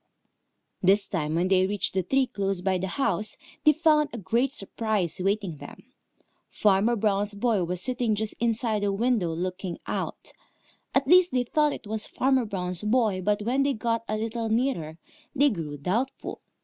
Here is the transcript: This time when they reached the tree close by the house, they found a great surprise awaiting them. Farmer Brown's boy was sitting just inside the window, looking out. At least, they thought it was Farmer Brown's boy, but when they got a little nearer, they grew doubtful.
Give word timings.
This 0.81 1.05
time 1.05 1.35
when 1.35 1.47
they 1.47 1.67
reached 1.67 1.93
the 1.93 2.01
tree 2.01 2.25
close 2.25 2.59
by 2.61 2.79
the 2.79 2.87
house, 2.87 3.37
they 3.63 3.71
found 3.71 4.09
a 4.11 4.17
great 4.17 4.51
surprise 4.51 5.19
awaiting 5.19 5.57
them. 5.57 5.93
Farmer 6.49 6.95
Brown's 6.95 7.35
boy 7.35 7.63
was 7.65 7.83
sitting 7.83 8.15
just 8.15 8.33
inside 8.39 8.81
the 8.81 8.91
window, 8.91 9.31
looking 9.31 9.77
out. 9.85 10.33
At 10.95 11.05
least, 11.07 11.33
they 11.33 11.43
thought 11.43 11.71
it 11.71 11.85
was 11.85 12.07
Farmer 12.07 12.45
Brown's 12.45 12.81
boy, 12.81 13.21
but 13.21 13.43
when 13.43 13.61
they 13.61 13.73
got 13.73 14.03
a 14.07 14.17
little 14.17 14.49
nearer, 14.49 14.97
they 15.35 15.51
grew 15.51 15.77
doubtful. 15.77 16.41